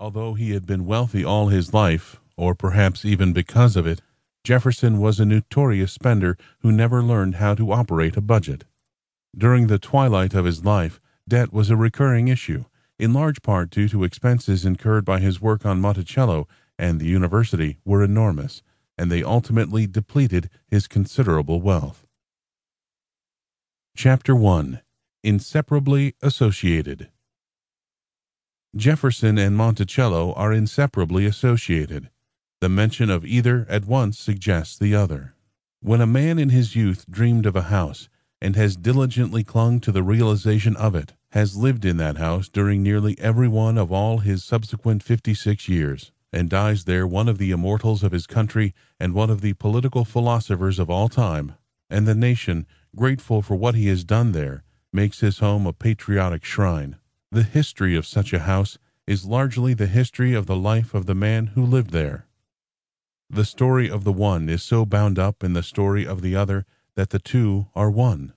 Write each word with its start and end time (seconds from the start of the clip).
Although 0.00 0.32
he 0.32 0.52
had 0.52 0.64
been 0.64 0.86
wealthy 0.86 1.22
all 1.22 1.48
his 1.48 1.74
life, 1.74 2.22
or 2.34 2.54
perhaps 2.54 3.04
even 3.04 3.34
because 3.34 3.76
of 3.76 3.86
it, 3.86 4.00
Jefferson 4.42 4.98
was 4.98 5.20
a 5.20 5.26
notorious 5.26 5.92
spender 5.92 6.38
who 6.60 6.72
never 6.72 7.02
learned 7.02 7.34
how 7.34 7.54
to 7.54 7.70
operate 7.70 8.16
a 8.16 8.22
budget. 8.22 8.64
During 9.36 9.66
the 9.66 9.78
twilight 9.78 10.32
of 10.32 10.46
his 10.46 10.64
life, 10.64 11.02
debt 11.28 11.52
was 11.52 11.68
a 11.68 11.76
recurring 11.76 12.28
issue, 12.28 12.64
in 12.98 13.12
large 13.12 13.42
part 13.42 13.68
due 13.68 13.90
to 13.90 14.02
expenses 14.02 14.64
incurred 14.64 15.04
by 15.04 15.20
his 15.20 15.42
work 15.42 15.66
on 15.66 15.82
Monticello 15.82 16.48
and 16.78 16.98
the 16.98 17.06
university 17.06 17.76
were 17.84 18.02
enormous, 18.02 18.62
and 18.96 19.12
they 19.12 19.22
ultimately 19.22 19.86
depleted 19.86 20.48
his 20.66 20.88
considerable 20.88 21.60
wealth. 21.60 22.06
Chapter 23.94 24.34
1 24.34 24.80
Inseparably 25.22 26.14
Associated 26.22 27.10
Jefferson 28.76 29.36
and 29.36 29.56
Monticello 29.56 30.32
are 30.34 30.52
inseparably 30.52 31.26
associated. 31.26 32.08
The 32.60 32.68
mention 32.68 33.10
of 33.10 33.26
either 33.26 33.66
at 33.68 33.84
once 33.84 34.16
suggests 34.16 34.78
the 34.78 34.94
other. 34.94 35.34
When 35.80 36.00
a 36.00 36.06
man 36.06 36.38
in 36.38 36.50
his 36.50 36.76
youth 36.76 37.04
dreamed 37.10 37.46
of 37.46 37.56
a 37.56 37.62
house, 37.62 38.08
and 38.40 38.54
has 38.54 38.76
diligently 38.76 39.42
clung 39.42 39.80
to 39.80 39.90
the 39.90 40.04
realization 40.04 40.76
of 40.76 40.94
it, 40.94 41.14
has 41.32 41.56
lived 41.56 41.84
in 41.84 41.96
that 41.96 42.18
house 42.18 42.48
during 42.48 42.80
nearly 42.80 43.18
every 43.18 43.48
one 43.48 43.76
of 43.76 43.90
all 43.90 44.18
his 44.18 44.44
subsequent 44.44 45.02
fifty 45.02 45.34
six 45.34 45.68
years, 45.68 46.12
and 46.32 46.48
dies 46.48 46.84
there 46.84 47.08
one 47.08 47.28
of 47.28 47.38
the 47.38 47.50
immortals 47.50 48.04
of 48.04 48.12
his 48.12 48.28
country 48.28 48.72
and 49.00 49.14
one 49.14 49.30
of 49.30 49.40
the 49.40 49.54
political 49.54 50.04
philosophers 50.04 50.78
of 50.78 50.88
all 50.88 51.08
time, 51.08 51.54
and 51.90 52.06
the 52.06 52.14
nation, 52.14 52.66
grateful 52.94 53.42
for 53.42 53.56
what 53.56 53.74
he 53.74 53.88
has 53.88 54.04
done 54.04 54.30
there, 54.30 54.62
makes 54.92 55.18
his 55.18 55.40
home 55.40 55.66
a 55.66 55.72
patriotic 55.72 56.44
shrine. 56.44 56.99
The 57.32 57.42
history 57.44 57.94
of 57.94 58.08
such 58.08 58.32
a 58.32 58.40
house 58.40 58.76
is 59.06 59.24
largely 59.24 59.72
the 59.72 59.86
history 59.86 60.34
of 60.34 60.46
the 60.46 60.56
life 60.56 60.94
of 60.94 61.06
the 61.06 61.14
man 61.14 61.48
who 61.48 61.64
lived 61.64 61.90
there. 61.92 62.26
The 63.28 63.44
story 63.44 63.88
of 63.88 64.02
the 64.02 64.12
one 64.12 64.48
is 64.48 64.64
so 64.64 64.84
bound 64.84 65.16
up 65.16 65.44
in 65.44 65.52
the 65.52 65.62
story 65.62 66.04
of 66.04 66.22
the 66.22 66.34
other 66.34 66.66
that 66.96 67.10
the 67.10 67.20
two 67.20 67.68
are 67.76 67.88
one. 67.88 68.32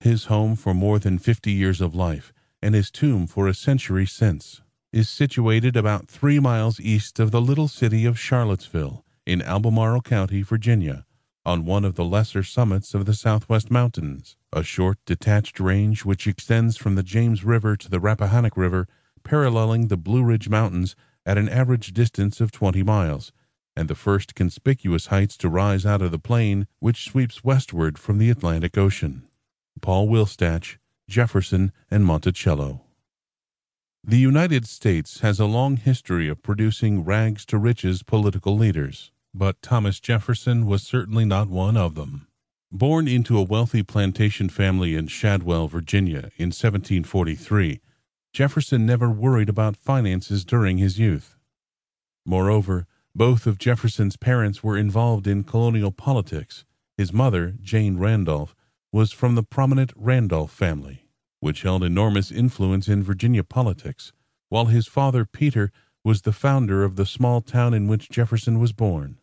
His 0.00 0.24
home 0.24 0.56
for 0.56 0.72
more 0.72 0.98
than 0.98 1.18
fifty 1.18 1.52
years 1.52 1.82
of 1.82 1.94
life, 1.94 2.32
and 2.62 2.74
his 2.74 2.90
tomb 2.90 3.26
for 3.26 3.46
a 3.46 3.52
century 3.52 4.06
since, 4.06 4.62
is 4.90 5.10
situated 5.10 5.76
about 5.76 6.08
three 6.08 6.40
miles 6.40 6.80
east 6.80 7.20
of 7.20 7.32
the 7.32 7.42
little 7.42 7.68
city 7.68 8.06
of 8.06 8.18
Charlottesville, 8.18 9.04
in 9.26 9.42
Albemarle 9.42 10.00
County, 10.00 10.40
Virginia, 10.40 11.04
on 11.46 11.64
one 11.64 11.84
of 11.84 11.94
the 11.94 12.04
lesser 12.04 12.42
summits 12.42 12.92
of 12.92 13.06
the 13.06 13.14
Southwest 13.14 13.70
Mountains, 13.70 14.36
a 14.52 14.62
short 14.62 14.98
detached 15.06 15.58
range 15.58 16.04
which 16.04 16.26
extends 16.26 16.76
from 16.76 16.94
the 16.94 17.02
James 17.02 17.44
River 17.44 17.76
to 17.76 17.88
the 17.88 18.00
Rappahannock 18.00 18.56
River, 18.56 18.86
paralleling 19.22 19.88
the 19.88 19.96
Blue 19.96 20.22
Ridge 20.22 20.48
Mountains 20.48 20.94
at 21.24 21.38
an 21.38 21.48
average 21.48 21.92
distance 21.92 22.40
of 22.40 22.52
20 22.52 22.82
miles, 22.82 23.32
and 23.74 23.88
the 23.88 23.94
first 23.94 24.34
conspicuous 24.34 25.06
heights 25.06 25.36
to 25.38 25.48
rise 25.48 25.86
out 25.86 26.02
of 26.02 26.10
the 26.10 26.18
plain 26.18 26.66
which 26.78 27.04
sweeps 27.04 27.42
westward 27.42 27.98
from 27.98 28.18
the 28.18 28.30
Atlantic 28.30 28.76
Ocean. 28.76 29.22
Paul 29.80 30.08
Wilstach, 30.08 30.76
Jefferson, 31.08 31.72
and 31.90 32.04
Monticello. 32.04 32.82
The 34.04 34.18
United 34.18 34.66
States 34.66 35.20
has 35.20 35.40
a 35.40 35.46
long 35.46 35.76
history 35.76 36.28
of 36.28 36.42
producing 36.42 37.04
rags 37.04 37.46
to 37.46 37.58
riches 37.58 38.02
political 38.02 38.56
leaders 38.56 39.10
but 39.34 39.62
Thomas 39.62 40.00
Jefferson 40.00 40.66
was 40.66 40.82
certainly 40.82 41.24
not 41.24 41.48
one 41.48 41.76
of 41.76 41.94
them. 41.94 42.26
Born 42.72 43.08
into 43.08 43.36
a 43.36 43.42
wealthy 43.42 43.82
plantation 43.82 44.48
family 44.48 44.94
in 44.94 45.08
Shadwell, 45.08 45.68
Virginia, 45.68 46.30
in 46.36 46.48
1743, 46.48 47.80
Jefferson 48.32 48.86
never 48.86 49.10
worried 49.10 49.48
about 49.48 49.76
finances 49.76 50.44
during 50.44 50.78
his 50.78 50.98
youth. 50.98 51.36
Moreover, 52.24 52.86
both 53.14 53.46
of 53.46 53.58
Jefferson's 53.58 54.16
parents 54.16 54.62
were 54.62 54.76
involved 54.76 55.26
in 55.26 55.42
colonial 55.42 55.90
politics. 55.90 56.64
His 56.96 57.12
mother, 57.12 57.54
Jane 57.60 57.98
Randolph, 57.98 58.54
was 58.92 59.10
from 59.10 59.34
the 59.34 59.42
prominent 59.42 59.92
Randolph 59.96 60.52
family, 60.52 61.08
which 61.40 61.62
held 61.62 61.82
enormous 61.82 62.30
influence 62.30 62.88
in 62.88 63.02
Virginia 63.02 63.42
politics, 63.42 64.12
while 64.48 64.66
his 64.66 64.86
father, 64.86 65.24
Peter, 65.24 65.72
was 66.04 66.22
the 66.22 66.32
founder 66.32 66.84
of 66.84 66.96
the 66.96 67.06
small 67.06 67.40
town 67.40 67.74
in 67.74 67.88
which 67.88 68.10
Jefferson 68.10 68.58
was 68.58 68.72
born. 68.72 69.18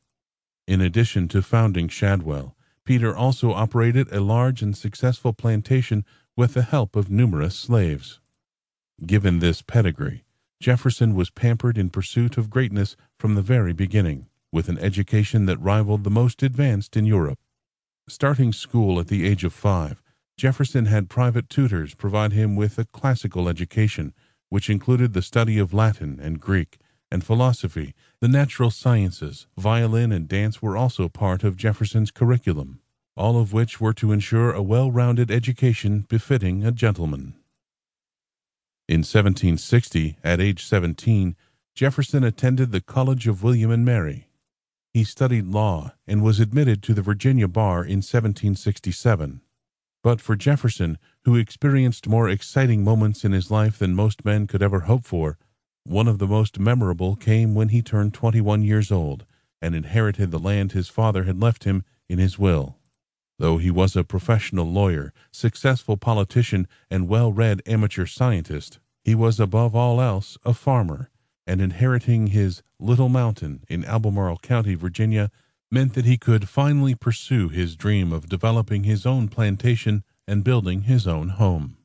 In 0.68 0.82
addition 0.82 1.30
to 1.30 1.42
founding 1.42 1.88
Shadwell, 1.88 2.54
Peter 2.84 3.16
also 3.16 3.54
operated 3.54 4.12
a 4.12 4.20
large 4.20 4.62
and 4.62 4.76
successful 4.76 5.32
plantation 5.32 6.04
with 6.36 6.56
the 6.56 6.64
help 6.64 6.98
of 6.98 7.10
numerous 7.10 7.56
slaves. 7.56 8.20
Given 9.06 9.40
this 9.40 9.62
pedigree, 9.62 10.26
Jefferson 10.60 11.16
was 11.16 11.30
pampered 11.30 11.78
in 11.78 11.90
pursuit 11.90 12.38
of 12.38 12.50
greatness 12.50 12.98
from 13.18 13.36
the 13.36 13.42
very 13.42 13.72
beginning, 13.72 14.28
with 14.52 14.68
an 14.68 14.78
education 14.80 15.46
that 15.46 15.62
rivaled 15.62 16.04
the 16.04 16.10
most 16.10 16.44
advanced 16.44 16.98
in 16.98 17.06
Europe. 17.06 17.40
Starting 18.10 18.52
school 18.52 19.00
at 19.00 19.08
the 19.08 19.26
age 19.26 19.46
of 19.46 19.54
five, 19.54 20.02
Jefferson 20.36 20.86
had 20.86 21.10
private 21.10 21.50
tutors 21.50 21.96
provide 21.96 22.34
him 22.34 22.56
with 22.58 22.78
a 22.78 22.86
classical 22.86 23.48
education 23.48 24.14
which 24.50 24.70
included 24.70 25.14
the 25.14 25.22
study 25.22 25.58
of 25.60 25.74
Latin 25.74 26.20
and 26.22 26.42
Greek 26.42 26.78
and 27.12 27.24
philosophy, 27.24 27.94
the 28.20 28.28
natural 28.28 28.72
sciences, 28.72 29.48
violin, 29.58 30.12
and 30.12 30.28
dance 30.28 30.62
were 30.62 30.78
also 30.78 31.08
part 31.08 31.44
of 31.44 31.58
Jefferson's 31.58 32.12
curriculum, 32.12 32.80
all 33.16 33.40
of 33.40 33.54
which 33.54 33.80
were 33.80 33.94
to 33.94 34.12
ensure 34.12 34.52
a 34.52 34.62
well 34.62 34.92
rounded 34.92 35.32
education 35.32 36.06
befitting 36.10 36.64
a 36.64 36.72
gentleman. 36.72 37.36
In 38.88 39.00
1760, 39.00 40.18
at 40.24 40.40
age 40.40 40.64
17, 40.66 41.36
Jefferson 41.76 42.24
attended 42.24 42.72
the 42.72 42.82
College 42.82 43.28
of 43.28 43.44
William 43.44 43.70
and 43.70 43.86
Mary. 43.86 44.30
He 44.94 45.04
studied 45.04 45.48
law 45.48 45.94
and 46.08 46.24
was 46.24 46.40
admitted 46.40 46.82
to 46.84 46.94
the 46.94 47.02
Virginia 47.02 47.48
bar 47.48 47.84
in 47.84 47.98
1767. 47.98 49.42
But 50.02 50.22
for 50.22 50.36
Jefferson, 50.36 50.98
who 51.26 51.36
experienced 51.36 52.08
more 52.08 52.30
exciting 52.30 52.84
moments 52.84 53.26
in 53.26 53.32
his 53.32 53.52
life 53.52 53.78
than 53.78 53.94
most 53.94 54.24
men 54.24 54.48
could 54.48 54.64
ever 54.64 54.82
hope 54.82 55.06
for, 55.06 55.38
one 55.88 56.08
of 56.08 56.20
the 56.20 56.28
most 56.28 56.60
memorable 56.60 57.16
came 57.16 57.56
when 57.56 57.70
he 57.70 57.82
turned 57.82 58.14
21 58.14 58.62
years 58.62 58.92
old 58.92 59.26
and 59.62 59.74
inherited 59.74 60.32
the 60.32 60.40
land 60.40 60.72
his 60.72 60.90
father 60.90 61.24
had 61.24 61.42
left 61.42 61.64
him 61.64 61.84
in 62.10 62.20
his 62.20 62.38
will. 62.38 62.78
Though 63.40 63.58
he 63.58 63.72
was 63.72 63.96
a 63.96 64.04
professional 64.04 64.66
lawyer, 64.66 65.14
successful 65.32 65.98
politician, 65.98 66.68
and 66.90 67.08
well 67.08 67.32
read 67.32 67.62
amateur 67.66 68.06
scientist, 68.06 68.80
he 69.04 69.16
was 69.16 69.40
above 69.40 69.76
all 69.76 70.02
else 70.02 70.38
a 70.44 70.54
farmer, 70.54 71.10
and 71.46 71.62
inheriting 71.62 72.28
his 72.28 72.64
little 72.80 73.10
mountain 73.10 73.64
in 73.70 73.86
Albemarle 73.86 74.40
County, 74.40 74.76
Virginia, 74.76 75.32
meant 75.72 75.94
that 75.94 76.06
he 76.06 76.18
could 76.18 76.50
finally 76.50 76.96
pursue 76.96 77.50
his 77.50 77.76
dream 77.76 78.12
of 78.12 78.30
developing 78.30 78.84
his 78.84 79.06
own 79.06 79.28
plantation 79.28 80.04
and 80.28 80.44
building 80.44 80.82
his 80.82 81.08
own 81.08 81.30
home. 81.30 81.78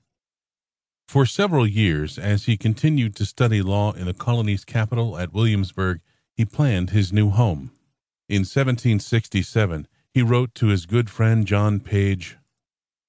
For 1.08 1.26
several 1.26 1.66
years, 1.66 2.18
as 2.18 2.44
he 2.44 2.56
continued 2.56 3.14
to 3.16 3.26
study 3.26 3.60
law 3.60 3.92
in 3.92 4.06
the 4.06 4.14
colony's 4.14 4.64
capital 4.64 5.18
at 5.18 5.32
Williamsburg, 5.32 6.00
he 6.34 6.44
planned 6.44 6.90
his 6.90 7.12
new 7.12 7.30
home. 7.30 7.72
In 8.28 8.40
1767, 8.40 9.86
he 10.14 10.22
wrote 10.22 10.54
to 10.54 10.68
his 10.68 10.86
good 10.86 11.10
friend 11.10 11.46
John 11.46 11.80
Page 11.80 12.38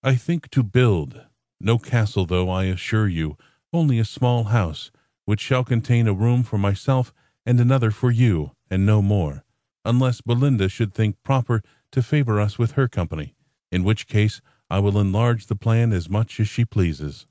I 0.04 0.16
think 0.16 0.50
to 0.50 0.64
build, 0.64 1.22
no 1.62 1.78
castle, 1.78 2.26
though, 2.26 2.50
I 2.50 2.66
assure 2.66 3.08
you, 3.08 3.38
only 3.72 4.00
a 4.00 4.06
small 4.06 4.46
house, 4.46 4.92
which 5.24 5.40
shall 5.40 5.64
contain 5.64 6.08
a 6.08 6.14
room 6.14 6.44
for 6.44 6.58
myself 6.58 7.14
and 7.46 7.58
another 7.60 7.90
for 7.90 8.12
you, 8.12 8.52
and 8.70 8.86
no 8.86 9.02
more, 9.02 9.46
unless 9.86 10.20
Belinda 10.20 10.68
should 10.68 10.94
think 10.94 11.16
proper 11.24 11.64
to 11.94 12.04
favor 12.04 12.42
us 12.42 12.60
with 12.60 12.74
her 12.74 12.90
company, 12.90 13.34
in 13.72 13.86
which 13.86 14.08
case 14.08 14.42
I 14.70 14.80
will 14.80 15.00
enlarge 15.00 15.48
the 15.48 15.56
plan 15.56 15.94
as 15.94 16.10
much 16.10 16.40
as 16.42 16.50
she 16.50 16.66
pleases. 16.66 17.26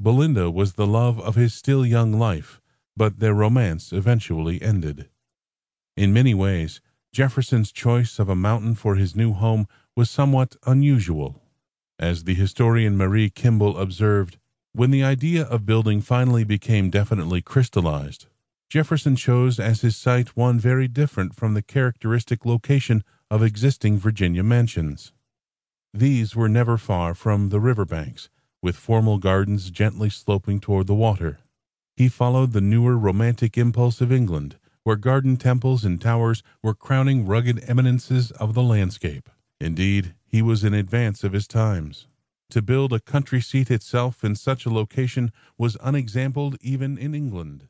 Belinda 0.00 0.48
was 0.48 0.74
the 0.74 0.86
love 0.86 1.18
of 1.18 1.34
his 1.34 1.52
still 1.52 1.84
young 1.84 2.12
life, 2.12 2.60
but 2.96 3.18
their 3.18 3.34
romance 3.34 3.92
eventually 3.92 4.62
ended. 4.62 5.08
In 5.96 6.12
many 6.12 6.34
ways, 6.34 6.80
Jefferson's 7.12 7.72
choice 7.72 8.20
of 8.20 8.28
a 8.28 8.36
mountain 8.36 8.76
for 8.76 8.94
his 8.94 9.16
new 9.16 9.32
home 9.32 9.66
was 9.96 10.08
somewhat 10.08 10.54
unusual. 10.64 11.42
As 11.98 12.22
the 12.22 12.34
historian 12.34 12.96
Marie 12.96 13.28
Kimball 13.28 13.76
observed, 13.76 14.38
when 14.72 14.92
the 14.92 15.02
idea 15.02 15.42
of 15.42 15.66
building 15.66 16.00
finally 16.00 16.44
became 16.44 16.90
definitely 16.90 17.42
crystallized, 17.42 18.26
Jefferson 18.70 19.16
chose 19.16 19.58
as 19.58 19.80
his 19.80 19.96
site 19.96 20.36
one 20.36 20.60
very 20.60 20.86
different 20.86 21.34
from 21.34 21.54
the 21.54 21.62
characteristic 21.62 22.46
location 22.46 23.02
of 23.32 23.42
existing 23.42 23.98
Virginia 23.98 24.44
mansions. 24.44 25.12
These 25.92 26.36
were 26.36 26.48
never 26.48 26.78
far 26.78 27.16
from 27.16 27.48
the 27.48 27.58
river 27.58 27.84
banks, 27.84 28.28
with 28.62 28.76
formal 28.76 29.18
gardens 29.18 29.70
gently 29.70 30.10
sloping 30.10 30.60
toward 30.60 30.86
the 30.86 30.94
water. 30.94 31.38
He 31.96 32.08
followed 32.08 32.52
the 32.52 32.60
newer 32.60 32.96
romantic 32.96 33.58
impulse 33.58 34.00
of 34.00 34.12
England, 34.12 34.56
where 34.84 34.96
garden 34.96 35.36
temples 35.36 35.84
and 35.84 36.00
towers 36.00 36.42
were 36.62 36.74
crowning 36.74 37.26
rugged 37.26 37.62
eminences 37.68 38.30
of 38.32 38.54
the 38.54 38.62
landscape. 38.62 39.28
Indeed, 39.60 40.14
he 40.24 40.40
was 40.40 40.64
in 40.64 40.74
advance 40.74 41.24
of 41.24 41.32
his 41.32 41.46
times. 41.46 42.06
To 42.50 42.62
build 42.62 42.92
a 42.92 43.00
country 43.00 43.40
seat 43.40 43.70
itself 43.70 44.24
in 44.24 44.34
such 44.34 44.64
a 44.64 44.70
location 44.70 45.32
was 45.58 45.76
unexampled 45.76 46.56
even 46.62 46.96
in 46.96 47.14
England. 47.14 47.68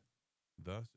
Thus 0.62 0.84